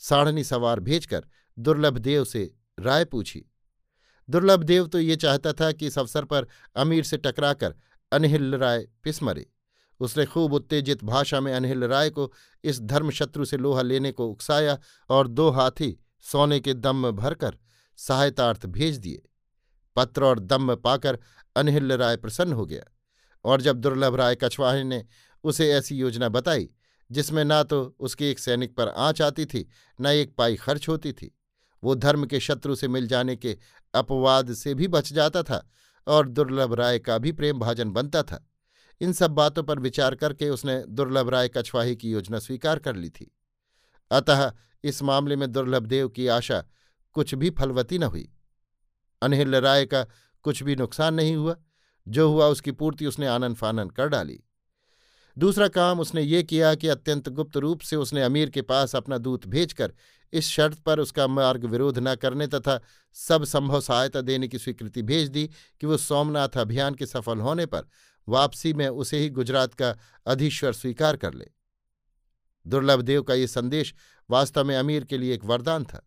साढ़नी 0.01 0.43
सवार 0.43 0.79
भेजकर 0.79 1.25
दुर्लभ 1.57 1.97
देव 1.97 2.23
से 2.25 2.43
राय 2.79 3.05
पूछी। 3.05 3.43
दुर्लभ 4.29 4.63
देव 4.63 4.87
तो 4.87 4.99
ये 4.99 5.15
चाहता 5.15 5.53
था 5.53 5.71
कि 5.71 5.87
इस 5.87 5.97
अवसर 5.99 6.25
पर 6.25 6.47
अमीर 6.75 7.03
से 7.03 7.17
टकराकर 7.17 7.75
अनहिल 8.11 8.55
राय 8.55 8.87
पिसमरे। 9.03 9.45
उसने 9.99 10.25
खूब 10.25 10.53
उत्तेजित 10.53 11.03
भाषा 11.03 11.39
में 11.39 11.53
अनहिल 11.53 11.83
राय 11.83 12.09
को 12.09 12.33
इस 12.63 12.81
धर्मशत्रु 12.81 13.45
से 13.45 13.57
लोहा 13.57 13.81
लेने 13.81 14.11
को 14.11 14.27
उकसाया 14.27 14.77
और 15.09 15.27
दो 15.27 15.49
हाथी 15.49 15.97
सोने 16.21 16.59
के 16.59 16.73
दम 16.73 17.11
भरकर 17.11 17.57
सहायतार्थ 17.97 18.65
भेज 18.65 18.97
दिए। 18.97 19.21
पत्र 19.95 20.23
और 20.23 20.39
दम 20.39 20.75
पाकर 20.75 21.19
अनहिल 21.55 21.93
राय 21.93 22.17
प्रसन्न 22.17 22.53
हो 22.53 22.65
गया 22.65 22.83
और 23.45 23.61
जब 23.61 23.77
दुर्लभ 23.77 24.15
राय 24.15 24.35
कछवाहे 24.35 24.83
ने 24.83 25.05
उसे 25.43 25.71
ऐसी 25.71 25.95
योजना 25.95 26.29
बताई, 26.29 26.69
जिसमें 27.11 27.45
ना 27.45 27.63
तो 27.63 27.95
उसके 27.99 28.31
एक 28.31 28.39
सैनिक 28.39 28.75
पर 28.75 28.87
आँच 28.87 29.21
आती 29.21 29.45
थी, 29.45 29.69
न 30.01 30.05
एक 30.05 30.35
पाई 30.35 30.55
खर्च 30.55 30.89
होती 30.89 31.13
थी। 31.13 31.37
वो 31.83 31.95
धर्म 31.95 32.25
के 32.25 32.39
शत्रु 32.39 32.75
से 32.75 32.87
मिल 32.87 33.07
जाने 33.07 33.35
के 33.35 33.57
अपवाद 33.95 34.53
से 34.53 34.73
भी 34.73 34.87
बच 34.87 35.13
जाता 35.13 35.43
था 35.43 35.69
और 36.07 36.29
दुर्लभ 36.29 36.73
राय 36.73 36.99
का 36.99 37.17
भी 37.17 37.31
प्रेम 37.31 37.59
भाजन 37.59 37.91
बनता 37.91 38.23
था। 38.23 38.51
इन 39.01 39.13
सब 39.13 39.31
बातों 39.31 39.63
पर 39.63 39.79
विचार 39.79 40.15
करके 40.15 40.49
उसने 40.49 40.83
दुर्लभ 40.89 41.29
राय 41.29 41.47
कछवाही 41.47 41.95
की 41.95 42.11
योजना 42.11 42.39
स्वीकार 42.39 42.79
कर 42.79 42.95
ली 42.95 43.09
थी। 43.09 43.35
अतः 44.11 44.53
इस 44.83 45.03
मामले 45.03 45.35
में 45.35 45.51
दुर्लभ 45.51 45.85
देव 45.85 46.09
की 46.09 46.27
आशा 46.27 46.63
कुछ 47.13 47.35
भी 47.35 47.49
फलवती 47.49 47.97
न 47.97 48.03
हुई। 48.03 48.31
अनहिल 49.21 49.55
राय 49.55 49.85
का 49.85 50.07
कुछ 50.43 50.63
भी 50.63 50.75
नुकसान 50.75 51.13
नहीं 51.13 51.35
हुआ। 51.35 51.55
जो 52.07 52.31
हुआ 52.31 52.47
उसकी 52.47 52.71
पूर्ति 52.71 53.05
उसने 53.05 53.27
आनंद 53.27 53.55
फानन 53.55 53.89
कर 53.89 54.07
डाली। 54.07 54.43
दूसरा 55.37 55.67
काम 55.67 55.99
उसने 55.99 56.21
ये 56.21 56.43
किया 56.43 56.75
कि 56.75 56.87
अत्यंत 56.87 57.29
गुप्त 57.29 57.57
रूप 57.57 57.81
से 57.81 57.95
उसने 57.95 58.21
अमीर 58.21 58.49
के 58.49 58.61
पास 58.61 58.95
अपना 58.95 59.17
दूत 59.17 59.47
भेजकर 59.47 59.93
इस 60.33 60.47
शर्त 60.47 60.79
पर 60.79 60.99
उसका 60.99 61.27
मार्ग 61.27 61.65
विरोध 61.65 61.99
न 61.99 62.15
करने 62.15 62.47
तथा 62.47 62.81
सब 63.13 63.43
संभव 63.43 63.81
सहायता 63.81 64.21
देने 64.21 64.47
की 64.47 64.57
स्वीकृति 64.57 65.01
भेज 65.01 65.29
दी 65.29 65.49
कि 65.81 65.87
वो 65.87 65.97
सोमनाथ 65.97 66.49
अभियान 66.57 66.95
के 66.95 67.05
सफल 67.05 67.37
होने 67.37 67.65
पर 67.65 67.83
वापसी 68.27 68.73
में 68.73 68.87
उसे 68.87 69.17
ही 69.17 69.29
गुजरात 69.29 69.73
का 69.73 69.95
अधीश्वर 70.25 70.73
स्वीकार 70.73 71.17
कर 71.17 71.33
ले। 71.33 71.45
दुर्लभ 72.65 73.01
देव 73.01 73.21
का 73.21 73.33
ये 73.33 73.47
संदेश 73.47 73.93
वास्तव 74.29 74.63
में 74.63 74.75
अमीर 74.75 75.03
के 75.03 75.17
लिए 75.17 75.33
एक 75.33 75.45
वरदान 75.45 75.83
था। 75.83 76.01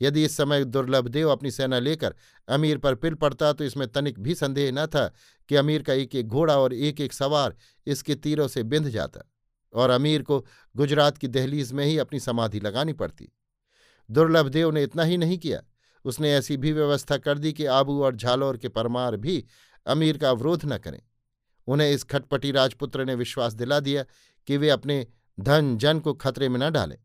यदि 0.00 0.24
इस 0.24 0.36
समय 0.36 0.64
दुर्लभ 0.64 1.08
देव 1.08 1.30
अपनी 1.30 1.50
सेना 1.50 1.78
लेकर 1.78 2.14
अमीर 2.48 2.78
पर 2.78 2.94
पिल 2.94 3.14
पड़ता 3.14 3.52
तो 3.52 3.64
इसमें 3.64 3.86
तनिक 3.88 4.18
भी 4.20 4.34
संदेह 4.34 4.70
न 4.72 4.86
था 4.86 5.06
कि 5.48 5.56
अमीर 5.56 5.82
का 5.82 5.92
एक 5.92 6.14
एक 6.14 6.26
घोड़ा 6.26 6.58
और 6.58 6.74
एक 6.74 7.00
एक 7.00 7.12
सवार 7.12 7.56
इसके 7.86 8.14
तीरों 8.14 8.48
से 8.48 8.62
बिंध 8.62 8.88
जाता 8.88 9.22
और 9.72 9.90
अमीर 9.90 10.22
को 10.22 10.44
गुजरात 10.76 11.18
की 11.18 11.28
दहलीज 11.28 11.72
में 11.72 11.84
ही 11.84 11.98
अपनी 11.98 12.20
समाधि 12.20 12.60
लगानी 12.60 12.92
पड़ती। 12.92 13.28
दुर्लभ 14.10 14.48
देव 14.48 14.70
ने 14.70 14.82
इतना 14.82 15.02
ही 15.02 15.16
नहीं 15.18 15.38
किया। 15.38 15.60
उसने 16.04 16.32
ऐसी 16.34 16.56
भी 16.56 16.72
व्यवस्था 16.72 17.16
कर 17.16 17.38
दी 17.38 17.52
कि 17.52 17.64
आबू 17.64 18.02
और 18.02 18.16
झालोर 18.16 18.56
के 18.56 18.68
परमार 18.68 19.16
भी 19.16 19.44
अमीर 19.86 20.18
का 20.18 20.30
अवरोध 20.30 20.64
न 20.64 20.78
करें। 20.78 21.00
उन्हें 21.68 21.90
इस 21.90 22.04
खटपटी 22.04 22.50
राजपुत्र 22.50 23.04
ने 23.04 23.14
विश्वास 23.14 23.52
दिला 23.52 23.80
दिया 23.80 24.04
कि 24.48 24.56
वे 24.56 24.70
अपने 24.70 25.06
धन 25.38 25.76
जन 25.78 26.00
को 26.00 26.12
खतरे 26.14 26.48
में 26.48 26.58
न 26.60 26.70
डालें। 26.70 26.96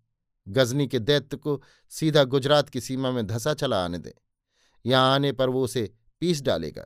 गजनी 0.47 0.87
के 0.87 0.99
दैत्य 0.99 1.37
को 1.37 1.61
सीधा 1.91 2.23
गुजरात 2.23 2.69
की 2.69 2.81
सीमा 2.81 3.11
में 3.11 3.25
धसा 3.27 3.53
चला 3.53 3.83
आने 3.85 3.97
दें। 3.97 4.11
यहाँ 4.85 5.13
आने 5.15 5.31
पर 5.31 5.49
वो 5.49 5.63
उसे 5.63 5.91
पीस 6.21 6.41
डालेगा। 6.41 6.85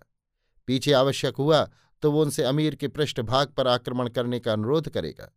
पीछे 0.67 0.93
आवश्यक 0.93 1.35
हुआ 1.35 1.69
तो 2.03 2.11
वो 2.11 2.21
उनसे 2.21 2.43
अमीर 2.43 2.75
के 2.75 2.87
पृष्ठभाग 2.87 3.47
पर 3.47 3.67
आक्रमण 3.67 4.09
करने 4.09 4.39
का 4.39 4.53
अनुरोध 4.53 4.89
करेगा। 4.89 5.31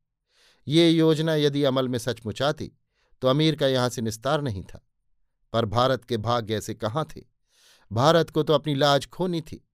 ये 0.67 0.91
योजना 0.91 1.35
यदि 1.35 1.65
अमल 1.65 1.89
में 1.89 1.99
सचमुच 1.99 2.43
आती 2.43 2.73
तो 3.23 3.29
अमीर 3.29 3.57
का 3.57 3.67
यहाँ 3.67 3.89
से 3.89 4.03
निस्तार 4.03 4.43
नहीं 4.43 4.63
था। 4.63 4.87
पर 5.53 5.65
भारत 5.65 6.05
के 6.05 6.17
भाग्य 6.17 6.57
ऐसे 6.57 6.75
कहाँ 6.75 7.07
थे? 7.07 7.21
भारत 7.91 8.31
को 8.31 8.43
तो 8.43 8.53
अपनी 8.53 8.75
लाज 8.75 9.07
खोनी 9.07 9.41
थी। 9.41 9.65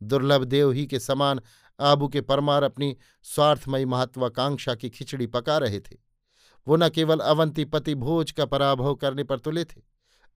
दुर्लभ 0.00 0.44
देव 0.44 0.70
ही 0.72 0.86
के 0.86 1.00
समान 1.00 1.40
आबू 1.80 2.08
के 2.08 2.20
परमार 2.20 2.62
अपनी 2.62 2.96
स्वार्थमयी 3.24 3.84
महत्वाकांक्षा 3.84 4.74
की 4.74 4.90
खिचड़ी 4.90 5.26
पका 5.26 5.58
रहे 5.58 5.80
थे। 5.80 5.96
वो 6.66 6.76
न 6.76 6.88
केवल 6.88 7.18
अवंतीपति 7.18 7.94
भोज 7.96 8.30
का 8.30 8.44
पराभव 8.46 8.94
करने 8.94 9.24
पर 9.24 9.38
तुले 9.38 9.64
थे, 9.64 9.80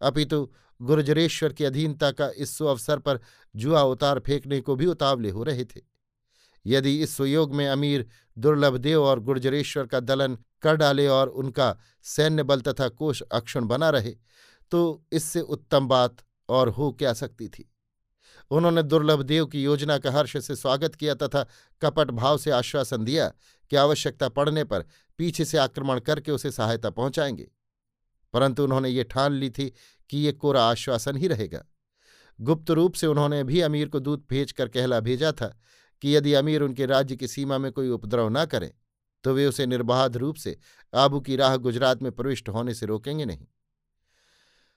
अपितु 0.00 0.48
गुर्जरेश्वर 0.80 1.52
की 1.52 1.64
अधीनता 1.64 2.10
का 2.10 2.30
इस 2.36 2.60
अवसर 2.62 2.98
पर 2.98 3.20
जुआ 3.54 3.82
उतार 3.82 4.18
फेंकने 4.18 4.60
को 4.60 4.76
भी 4.76 4.86
उतावले 4.86 5.30
हो 5.30 5.42
रहे 5.42 5.64
थे। 5.64 5.80
यदि 6.66 6.96
इस 7.02 7.16
सुयोग 7.16 7.54
में 7.54 7.66
अमीर, 7.68 8.06
दुर्लभ 8.36 8.76
देव 8.76 9.02
और 9.02 9.20
गुर्जरेश्वर 9.20 9.86
का 9.86 10.00
दलन 10.00 10.36
कर 10.62 10.76
डाले 10.76 11.06
और 11.06 11.28
उनका 11.28 11.76
सैन्य 12.04 12.42
बल 12.42 12.60
तथा 12.60 12.88
कोष 12.88 13.22
अक्षुण 13.22 13.66
बना 13.66 13.90
रहे 13.90 14.14
तो 14.72 15.04
इससे 15.12 15.40
उत्तम 15.40 15.88
बात 15.88 16.16
और 16.48 16.68
हो 16.68 16.90
क्या 16.92 17.12
सकती 17.12 17.48
थी? 17.48 17.70
उन्होंने 18.50 18.82
दुर्लभ 18.82 19.22
देव 19.22 19.46
की 19.46 19.62
योजना 19.64 19.98
का 19.98 20.10
हर्ष 20.12 20.36
से 20.46 20.56
स्वागत 20.56 20.94
किया 20.94 21.14
तथा 21.14 21.46
कपट 21.82 22.10
भाव 22.10 22.38
से 22.38 22.50
आश्वासन 22.50 23.04
दिया 23.04 23.28
कि 23.70 23.76
आवश्यकता 23.76 24.28
पड़ने 24.28 24.64
पर 24.64 24.84
पीछे 25.18 25.44
से 25.44 25.58
आक्रमण 25.58 26.00
करके 26.00 26.32
उसे 26.32 26.50
सहायता 26.50 26.90
पहुंचाएँगे। 26.90 27.50
परंतु 28.32 28.64
उन्होंने 28.64 28.88
ये 28.88 29.04
ठान 29.04 29.32
ली 29.32 29.50
थी 29.50 29.72
कि 30.10 30.18
ये 30.18 30.32
कोरा 30.32 30.64
आश्वासन 30.64 31.16
ही 31.16 31.28
रहेगा। 31.28 31.64
गुप्त 32.40 32.70
रूप 32.70 32.94
से 32.94 33.06
उन्होंने 33.06 33.44
भी 33.44 33.60
अमीर 33.60 33.88
को 33.88 34.00
दूध 34.00 34.24
भेजकर 34.30 34.68
कहला 34.68 35.00
भेजा 35.00 35.32
था 35.32 35.60
कि 36.02 36.16
यदि 36.16 36.34
अमीर 36.34 36.62
उनके 36.62 36.86
राज्य 36.86 37.16
की 37.16 37.28
सीमा 37.28 37.58
में 37.58 37.72
कोई 37.72 37.88
उपद्रव 37.88 38.28
न 38.28 38.44
करें 38.44 38.70
तो 39.24 39.34
वे 39.34 39.46
उसे 39.46 39.66
निर्बाध 39.66 40.16
रूप 40.16 40.36
से 40.36 40.56
आबू 40.94 41.20
की 41.20 41.36
राह 41.36 41.56
गुजरात 41.56 42.02
में 42.02 42.12
प्रविष्ट 42.12 42.48
होने 42.48 42.74
से 42.74 42.86
रोकेंगे 42.86 43.24
नहीं। 43.24 43.46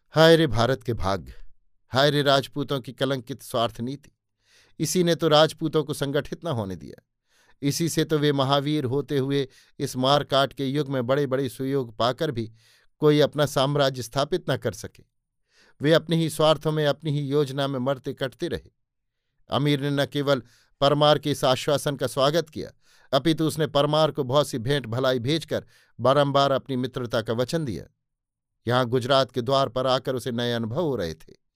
हाय 0.09 0.36
रे 0.36 0.47
भारत 0.47 0.83
के 0.83 0.93
भाग्य! 0.93 1.33
हाय 1.91 2.10
रे 2.10 2.22
राजपूतों 2.22 2.79
की 2.82 2.94
कलंकित 2.94 3.44
स्वार्थ 3.44 3.79
नीति। 3.82 4.12
इसी 4.79 5.03
ने 5.03 5.15
तो 5.15 5.27
राजपूतों 5.27 5.84
को 5.84 5.94
संगठित 5.94 6.46
न 6.46 6.48
होने 6.48 6.75
दिया। 6.75 7.03
इसी 7.62 7.88
से 7.89 8.03
तो 8.03 8.17
वे 8.20 8.32
महावीर 8.32 8.86
होते 8.86 9.17
हुए 9.17 9.48
इस 9.79 9.96
मारकाट 9.96 10.53
के 10.53 10.65
युग 10.65 10.89
में 10.89 11.06
बड़े 11.08 11.25
बड़े 11.27 11.48
सुयोग 11.50 11.96
पाकर 11.98 12.32
भी 12.32 12.51
कोई 13.01 13.20
अपना 13.20 13.46
साम्राज्य 13.46 14.01
स्थापित 14.01 14.50
न 14.50 14.58
कर 14.58 14.72
सके। 14.72 15.03
वे 15.82 15.94
अपने 15.94 16.15
ही 16.15 16.29
स्वार्थों 16.29 16.72
में, 16.72 16.86
अपनी 16.86 17.12
ही 17.12 17.25
योजना 17.27 17.67
में 17.67 17.79
मरते 17.79 18.13
कटते 18.13 18.48
रहे। 18.48 18.70
अमीर 19.50 19.82
ने 19.82 19.89
न 19.91 20.06
केवल 20.06 20.41
परमार 20.82 21.20
के 21.20 21.32
इस 21.32 21.44
आश्वासन 21.44 21.96
का 21.96 22.08
स्वागत 22.08 22.50
किया, 22.50 22.72
अपितु 23.13 23.48
उसने 23.48 23.67
परमार 23.67 24.12
को 24.12 24.24
बहुत 24.24 24.48
सी 24.48 24.58
भेंट 24.60 24.86
भलाई 24.86 25.20
भेजकर 25.20 25.65
बारंबार 26.00 26.51
अपनी 26.51 26.75
मित्रता 26.75 27.22
का 27.22 27.34
वचन 27.34 27.65
दिया। 27.65 27.84
यहाँ 28.67 28.86
गुजरात 28.86 29.32
के 29.32 29.41
द्वार 29.41 29.70
पर 29.70 29.88
आकर 29.88 30.15
उसे 30.15 30.32
नए 30.32 30.53
अनुभव 30.53 30.82
हो 30.82 30.96
रहे 30.96 31.13
थे। 31.13 31.46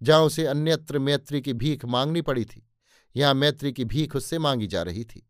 जहाँ 0.00 0.20
उसे 0.20 0.46
अन्यत्र 0.46 0.98
मैत्री 0.98 1.40
की 1.40 1.52
भीख 1.52 1.84
मांगनी 1.84 2.22
पड़ी 2.22 2.44
थी, 2.44 2.66
यहाँ 3.14 3.34
मैत्री 3.34 3.72
की 3.72 3.84
भीख 3.84 4.16
उससे 4.16 4.38
मांगी 4.38 4.66
जा 4.66 4.82
रही 4.82 5.04
थी, 5.04 5.26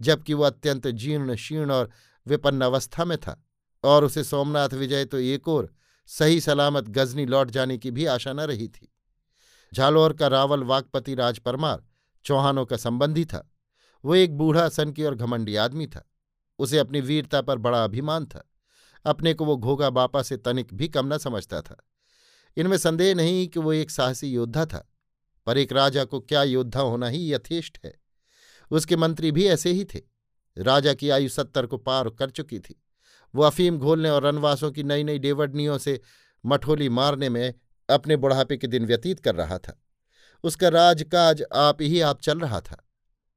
जबकि 0.00 0.34
वह 0.34 0.46
अत्यंत 0.46 0.86
जीर्ण 0.86 1.34
शीर्ण 1.36 1.70
और 1.70 1.90
विपन्न 2.26 2.60
अवस्था 2.60 3.04
में 3.04 3.16
था 3.18 3.42
और 3.84 4.04
उसे 4.04 4.24
सोमनाथ 4.24 4.74
विजय 4.74 5.04
तो 5.04 5.18
एक 5.18 5.48
और 5.48 5.72
सही 6.08 6.40
सलामत 6.40 6.88
गजनी 6.88 7.26
लौट 7.26 7.50
जाने 7.50 7.76
की 7.78 7.90
भी 7.90 8.04
आशा 8.06 8.32
न 8.32 8.40
रही 8.40 8.68
थी। 8.68 8.92
झालोर 9.72 10.12
का 10.12 10.28
रावल 10.28 10.62
वाकपति 10.64 11.14
राज 11.14 11.38
परमार 11.38 11.82
चौहानों 12.24 12.64
का 12.66 12.76
संबंधी 12.76 13.24
था। 13.24 13.48
वो 14.04 14.14
एक 14.14 14.36
बूढ़ा, 14.36 14.68
सनकी 14.68 15.04
और 15.04 15.14
घमंडी 15.14 15.56
आदमी 15.56 15.86
था। 15.86 16.04
उसे 16.58 16.78
अपनी 16.78 17.00
वीरता 17.00 17.40
पर 17.42 17.58
बड़ा 17.58 17.82
अभिमान 17.84 18.26
था। 18.26 18.42
अपने 19.04 19.34
को 19.34 19.44
वो 19.44 19.56
घोगा 19.56 19.90
बापा 19.90 20.22
से 20.22 20.36
तनिक 20.36 20.74
भी 20.74 20.88
कम 20.88 21.12
न 21.14 21.18
समझता 21.18 21.60
था। 21.60 21.76
इनमें 22.58 22.76
संदेह 22.76 23.14
नहीं 23.14 23.48
कि 23.48 23.60
वो 23.60 23.72
एक 23.72 23.90
साहसी 23.90 24.28
योद्धा 24.28 24.66
था, 24.66 24.92
पर 25.46 25.58
एक 25.58 25.72
राजा 25.72 26.04
को 26.04 26.20
क्या 26.20 26.42
योद्धा 26.42 26.80
होना 26.80 27.08
ही 27.08 27.32
यथेष्ट 27.34 27.78
है। 27.84 27.94
उसके 28.70 28.96
मंत्री 28.96 29.32
भी 29.32 29.46
ऐसे 29.46 29.72
ही 29.72 29.84
थे। 29.84 30.00
राजा 30.58 30.94
की 30.94 31.10
आयु 31.10 31.28
सत्तर 31.28 31.66
को 31.66 31.76
पार 31.76 32.08
कर 32.10 32.30
चुकी 32.30 32.58
थी। 32.58 32.82
वो 33.34 33.42
अफीम 33.42 33.78
घोलने 33.78 34.10
और 34.10 34.22
रनवासों 34.22 34.70
की 34.72 34.82
नई 34.82 35.04
नई 35.04 35.18
डेवडनियों 35.18 35.78
से 35.78 36.00
मठोली 36.46 36.88
मारने 36.88 37.28
में 37.28 37.54
अपने 37.90 38.16
बुढ़ापे 38.16 38.56
के 38.56 38.66
दिन 38.66 38.86
व्यतीत 38.86 39.20
कर 39.20 39.34
रहा 39.34 39.58
था। 39.58 39.82
उसका 40.44 40.68
राजकाज 40.68 41.42
आप 41.54 41.82
ही 41.82 42.00
आप 42.00 42.20
चल 42.20 42.40
रहा 42.40 42.60
था। 42.60 42.84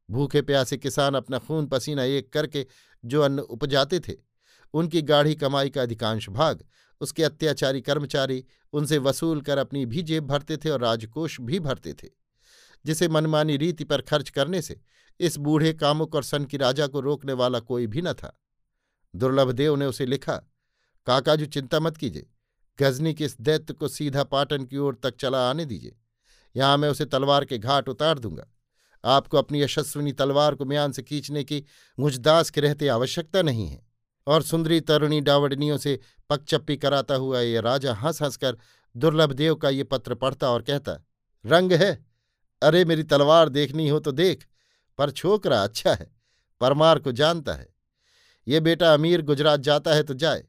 भूखे 0.10 0.42
प्यासे 0.42 0.78
किसान 0.78 1.16
अपना 1.16 1.38
खून 1.38 1.66
पसीना 1.66 2.04
एक 2.04 2.34
करके 2.34 2.66
जो 3.06 3.22
अन्न 3.22 3.40
उपजाते 3.40 4.00
थे, 4.00 4.14
उनकी 4.74 5.02
गाढ़ी 5.02 5.36
कमाई 5.36 5.70
का 5.70 5.82
अधिकांश 5.82 6.30
भाग 6.30 6.66
उसके 7.02 7.24
अत्याचारी 7.24 7.82
कर्मचारी 7.82 8.46
उनसे 8.74 8.98
वसूल 8.98 9.42
कर 9.42 9.58
अपनी 9.58 9.86
भी 9.86 10.04
जेब 10.04 10.28
भरते 10.28 10.58
थे 10.58 10.70
और 10.70 10.82
राजकोष 10.82 11.42
भी 11.42 11.60
भरते 11.60 11.94
थे। 11.94 12.08
जिसे 12.86 13.08
मनमानी 13.08 13.58
रीति 13.58 13.84
पर 13.84 14.02
खर्च 14.02 14.30
करने 14.30 14.62
से 14.62 14.82
इस 15.20 15.38
बूढ़े 15.38 15.74
कामुक 15.74 16.16
और 16.16 16.24
सन 16.24 16.46
की 16.46 16.58
राजा 16.58 16.88
को 16.88 17.00
रोकने 17.00 17.34
वाला 17.34 17.60
कोई 17.60 17.88
भी 17.88 18.02
न 18.02 18.14
था। 18.14 18.40
दुर्लभ 19.16 19.52
देव 19.52 19.76
ने 19.76 19.86
उसे 19.86 20.06
लिखा 20.06 20.36
काकाजू 21.06 21.46
चिंता 21.46 21.80
मत 21.80 21.98
कीजिए। 21.98 22.30
गजनी 22.82 23.14
के 23.14 23.26
इस 23.26 23.42
दैत्य 23.42 23.74
को 23.74 23.88
सीधा 23.88 24.24
पाटन 24.24 24.66
की 24.66 24.78
ओर 24.78 24.96
तक 25.04 25.16
चला 25.16 25.50
आने 25.50 25.66
दीजिए। 25.66 25.96
यहाँ 26.56 26.78
मैं 26.78 26.90
उसे 26.90 27.06
तलवार 27.06 27.46
के 27.46 27.58
घाट 27.58 27.90
उतार 27.90 28.20
दूँगा। 28.20 28.48
आपको 29.06 29.38
अपनी 29.38 29.62
यशस्विनी 29.62 30.12
तलवार 30.12 30.56
को 30.56 30.66
म्यान 30.66 30.92
से 30.92 31.04
खींचने 31.04 31.44
की 31.44 31.66
मुझदास 32.00 32.50
के 32.50 32.62
रहते 32.62 32.88
आवश्यकता 32.88 33.42
नहीं 33.42 33.68
है। 33.68 33.91
और 34.28 34.42
सुंदरी 34.42 34.80
तरुणी 34.82 35.22
डावडनियों 35.22 35.78
से 35.78 36.00
पकचप्पी 36.30 36.78
कराता 36.78 37.16
हुआ 37.16 37.40
ये 37.40 37.62
राजा 37.62 37.94
हंस 37.94 38.22
हंसकर 38.22 38.58
दुर्लभ 38.96 39.32
देव 39.32 39.56
का 39.56 39.70
ये 39.70 39.84
पत्र 39.84 40.16
पढ़ता 40.16 40.50
और 40.50 40.62
कहता, 40.62 40.98
रंग 41.46 41.72
है। 41.72 42.06
अरे 42.62 42.86
मेरी 42.86 43.04
तलवार 43.04 43.50
देखनी 43.50 43.88
हो 43.90 44.00
तो 44.00 44.12
देख। 44.12 44.46
पर 44.98 45.12
छोकरा 45.12 45.64
अच्छा 45.64 45.94
है, 45.94 46.12
परमार 46.62 47.00
को 47.00 47.12
जानता 47.12 47.54
है। 47.54 47.68
ये 48.48 48.60
बेटा 48.60 48.94
अमीर 48.94 49.22
गुजरात 49.22 49.60
जाता 49.60 49.94
है 49.94 50.04
तो 50.04 50.14
जाए। 50.14 50.44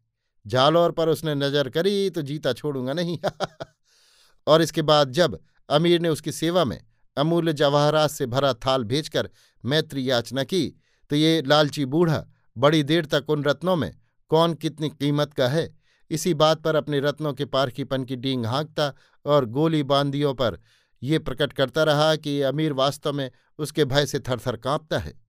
झालौर 0.47 0.93
पर 0.93 1.09
उसने 1.09 1.35
नज़र 1.35 1.69
करी 1.69 2.11
तो 2.11 2.23
जीता 2.23 2.52
छोड़ूँगा 2.52 2.93
नहीं। 2.93 3.19
और 4.47 4.62
इसके 4.62 4.83
बाद 4.83 5.11
जब 5.11 5.38
अमीर 5.69 6.00
ने 6.00 6.09
उसकी 6.09 6.33
सेवा 6.33 6.64
में 6.64 6.81
अमूल्य 7.17 7.52
जवाहरात 7.52 8.11
से 8.11 8.26
भरा 8.26 8.52
थाल 8.55 8.85
भेजकर 8.85 9.31
मैत्री 9.64 10.11
याचना 10.11 10.45
की 10.45 10.67
तो 11.11 11.17
ये 11.17 11.43
लालची 11.43 11.85
बूढ़ा 11.85 12.25
बड़ी 12.57 12.83
देर 12.83 13.07
तक 13.07 13.31
उन 13.31 13.45
रत्नों 13.45 13.77
में 13.77 13.95
कौन 14.29 14.55
कितनी 14.55 14.89
कीमत 14.91 15.35
का 15.35 15.49
है। 15.49 15.79
इसी 16.11 16.35
बात 16.35 16.63
पर 16.63 16.75
अपने 16.75 17.01
रत्नों 17.01 17.33
के 17.33 17.45
पारखीपन 17.45 18.05
की 18.05 18.17
डींग 18.17 18.47
हाँकता 18.47 18.95
और 19.25 19.47
गोली 19.47 19.83
बांदियों 19.83 20.35
पर 20.35 20.59
ये 21.03 21.19
प्रकट 21.19 21.53
करता 21.53 21.83
रहा 21.83 22.17
कि 22.17 22.41
अमीर 22.43 22.73
वास्तव 22.73 23.13
में 23.13 23.31
उसके 23.59 23.85
भय 23.85 24.07
से 24.07 24.21
थरथर 24.21 24.57
कांपता 24.57 24.99
है। 24.99 25.21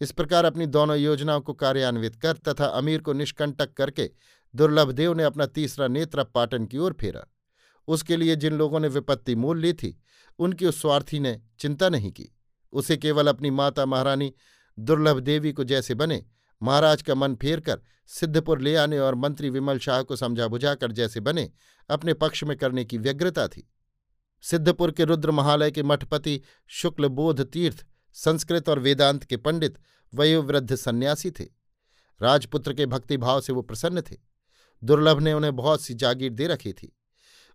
इस 0.00 0.12
प्रकार 0.12 0.44
अपनी 0.44 0.66
दोनों 0.66 0.96
योजनाओं 0.96 1.40
को 1.40 1.52
कार्यान्वित 1.52 2.16
कर 2.16 2.32
तथा 2.32 2.66
अमीर 2.66 3.00
को 3.00 3.12
निष्कंटक 3.12 3.72
करके 3.72 4.10
दुर्लभदेव 4.54 5.14
ने 5.14 5.22
अपना 5.22 5.46
तीसरा 5.46 5.88
नेत्र 5.88 6.24
पाटन 6.24 6.66
की 6.66 6.78
ओर 6.78 6.92
फेरा। 6.92 7.26
उसके 7.88 8.16
लिए 8.16 8.36
जिन 8.36 8.52
लोगों 8.52 8.80
ने 8.80 8.88
विपत्ति 8.88 9.34
मोल 9.34 9.58
ली 9.58 9.72
थी, 9.72 10.00
उनकी 10.38 10.66
उस 10.66 10.80
स्वार्थी 10.80 11.20
ने 11.20 11.40
चिंता 11.58 11.88
नहीं 11.88 12.12
की। 12.12 12.28
उसे 12.72 12.96
केवल 12.96 13.26
अपनी 13.26 13.50
माता 13.50 13.86
महारानी 13.86 14.32
दुर्लभ 14.78 15.18
देवी 15.18 15.52
को 15.52 15.64
जैसे 15.64 15.94
बने 15.94 16.24
महाराज 16.62 17.02
का 17.02 17.14
मन 17.14 17.34
फेर 17.34 17.60
कर 17.60 17.80
सिद्धपुर 18.06 18.60
ले 18.60 18.76
आने 18.76 18.98
और 18.98 19.14
मंत्री 19.14 19.50
विमल 19.50 19.78
शाह 19.78 20.02
को 20.02 20.16
समझा 20.16 20.48
बुझाकर 20.48 20.92
जैसे 20.92 21.20
बने, 21.20 21.50
अपने 21.90 22.14
पक्ष 22.14 22.44
में 22.44 22.56
करने 22.56 22.84
की 22.84 22.98
व्यग्रता 22.98 23.48
थी। 23.48 23.70
सिद्धपुर 24.42 24.90
के 24.90 25.04
रुद्र 25.04 25.30
महालय 25.30 25.70
के 25.70 25.82
मठपति 25.82 26.40
शुक्ल 26.66 27.08
बोध 27.08 27.50
तीर्थ, 27.50 27.86
संस्कृत 28.12 28.68
और 28.68 28.78
वेदांत 28.78 29.24
के 29.24 29.36
पंडित, 29.36 29.78
वयोवृद्ध 30.14 30.74
सन्यासी 30.74 31.30
थे। 31.30 31.44
राजपुत्र 32.22 32.74
के 32.74 32.86
भक्तिभाव 32.86 33.40
से 33.40 33.52
वो 33.52 33.62
प्रसन्न 33.62 34.00
थे। 34.00 34.16
दुर्लभ 34.84 35.20
ने 35.20 35.32
उन्हें 35.32 35.56
बहुत 35.56 35.82
सी 35.82 35.94
जागीर 35.94 36.32
दे 36.32 36.46
रखी 36.46 36.72
थी। 36.72 36.96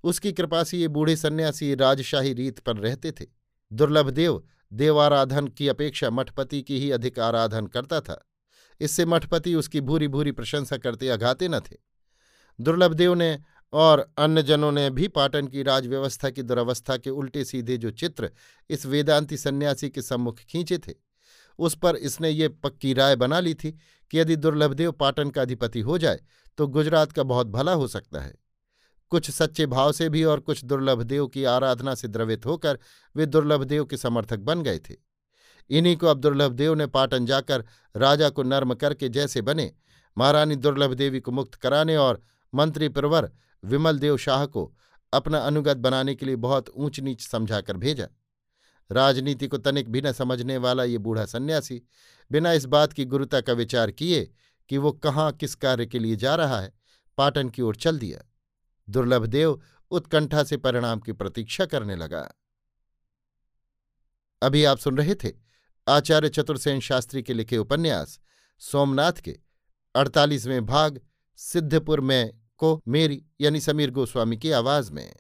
उसकी 0.03 0.31
कृपा 0.33 0.63
से 0.63 0.77
ये 0.77 0.87
बूढ़े 0.87 1.15
सन्यासी 1.15 1.75
राजशाही 1.75 2.33
रीत 2.33 2.59
पर 2.59 2.75
रहते 2.75 3.11
थे। 3.11 3.25
दुर्लभ 3.73 4.09
देव 4.09 4.43
देवाराधन 4.73 5.47
की 5.47 5.67
अपेक्षा 5.67 6.09
मठपति 6.09 6.61
की 6.61 6.79
ही 6.79 6.91
अधिक 6.91 7.19
आराधन 7.19 7.67
करता 7.67 8.01
था। 8.01 8.28
इससे 8.81 9.05
मठपति 9.05 9.53
उसकी 9.55 9.81
भूरी 9.81 10.07
भूरी 10.07 10.31
प्रशंसा 10.31 10.77
करते 10.77 11.09
अघाते 11.09 11.47
न 11.47 11.59
थे। 11.61 11.75
दुर्लभदेव 12.59 13.13
ने 13.13 13.37
और 13.73 13.99
अन्य 14.17 14.43
जनों 14.43 14.71
ने 14.71 14.89
भी 14.89 15.07
पाटन 15.07 15.47
की 15.47 15.63
राजव्यवस्था 15.63 16.29
की 16.29 16.43
दुरवस्था 16.43 16.97
के 16.97 17.09
उल्टे 17.09 17.43
सीधे 17.45 17.77
जो 17.77 17.91
चित्र 17.91 18.29
इस 18.69 18.85
वेदांती 18.85 19.37
सन्यासी 19.37 19.89
के 19.89 20.01
सम्मुख 20.01 20.39
खींचे 20.41 20.77
थे, 20.77 20.93
उस 21.59 21.75
पर 21.75 21.95
इसने 21.95 22.29
ये 22.29 22.47
पक्की 22.49 22.93
राय 22.93 23.15
बना 23.15 23.39
ली 23.39 23.53
थी 23.53 23.71
कि 24.13 24.19
यदि 24.19 24.35
दुर्लभदेव 24.35 24.91
पाटन 24.91 25.29
का 25.29 25.41
अधिपति 25.41 25.79
हो 25.81 25.97
जाए 25.97 26.19
तो 26.57 26.67
गुजरात 26.67 27.11
का 27.11 27.23
बहुत 27.23 27.47
भला 27.47 27.73
हो 27.73 27.87
सकता 27.87 28.21
है। 28.21 28.33
कुछ 29.11 29.29
सच्चे 29.31 29.65
भाव 29.65 29.91
से 29.91 30.07
भी 30.09 30.23
और 30.23 30.39
कुछ 30.39 30.63
दुर्लभदेव 30.65 31.27
की 31.27 31.43
आराधना 31.43 31.93
से 31.95 32.07
द्रवित 32.07 32.45
होकर 32.45 32.79
वे 33.15 33.25
दुर्लभदेव 33.25 33.85
के 33.85 33.97
समर्थक 33.97 34.39
बन 34.39 34.61
गए 34.61 34.79
थे। 34.79 34.95
इन्हीं 35.69 35.95
को 35.97 36.07
अब 36.07 36.19
दुर्लभदेव 36.19 36.73
ने 36.73 36.87
पाटन 36.87 37.25
जाकर 37.25 37.65
राजा 37.95 38.29
को 38.29 38.43
नर्म 38.43 38.73
करके 38.73 39.09
जैसे 39.09 39.41
बने। 39.41 39.71
महारानी 40.17 40.55
दुर्लभ 40.55 40.93
देवी 40.93 41.19
को 41.19 41.31
मुक्त 41.31 41.55
कराने 41.55 41.97
और 41.97 42.21
मंत्री 42.53 42.89
प्रवर 42.89 43.31
विमल 43.63 43.99
देव 43.99 44.17
शाह 44.17 44.45
को 44.45 44.73
अपना 45.13 45.39
अनुगत 45.39 45.77
बनाने 45.77 46.15
के 46.15 46.25
लिए 46.25 46.35
बहुत 46.35 46.69
ऊंच 46.69 46.99
नीच 46.99 47.21
समझाकर 47.21 47.77
भेजा। 47.77 48.07
राजनीति 48.91 49.47
को 49.47 49.57
तनिक 49.57 49.89
भी 49.89 50.01
न 50.01 50.11
समझने 50.11 50.57
वाला 50.57 50.83
ये 50.83 50.97
बूढ़ा 50.97 51.25
सन्यासी, 51.25 51.81
बिना 52.31 52.51
इस 52.51 52.65
बात 52.65 52.93
की 52.93 53.05
गुरुता 53.05 53.41
का 53.41 53.53
विचार 53.53 53.91
किए 53.91 54.31
कि 54.69 54.77
वो 54.77 54.91
कहाँ 54.91 55.31
किस 55.31 55.55
कार्य 55.55 55.85
के 55.85 55.99
लिए 55.99 56.15
जा 56.15 56.35
रहा 56.35 56.59
है, 56.61 56.73
पाटन 57.17 57.49
की 57.49 57.61
ओर 57.61 57.75
चल 57.75 57.99
दिया। 57.99 58.21
दुर्लभदेव 58.89 59.61
उत्कंठा 59.91 60.43
से 60.43 60.57
परिणाम 60.57 60.99
की 60.99 61.11
प्रतीक्षा 61.11 61.65
करने 61.65 61.95
लगा। 61.95 62.31
अभी 64.41 64.63
आप 64.63 64.77
सुन 64.77 64.97
रहे 64.97 65.15
थे 65.15 65.48
आचार्य 65.89 66.29
चतुर्सेन 66.29 66.79
शास्त्री 66.79 67.23
के 67.23 67.33
लिखे 67.33 67.57
उपन्यास, 67.57 68.19
सोमनाथ 68.59 69.13
के, 69.13 69.39
अड़तालीसवें 69.95 70.65
भाग, 70.65 71.01
सिद्धपुर 71.35 72.01
में 72.01 72.33
को 72.57 72.81
मेरी 72.87 73.25
यानी 73.41 73.59
समीर 73.59 73.91
गोस्वामी 73.91 74.37
की 74.37 74.51
आवाज़ 74.51 74.91
में। 74.91 75.15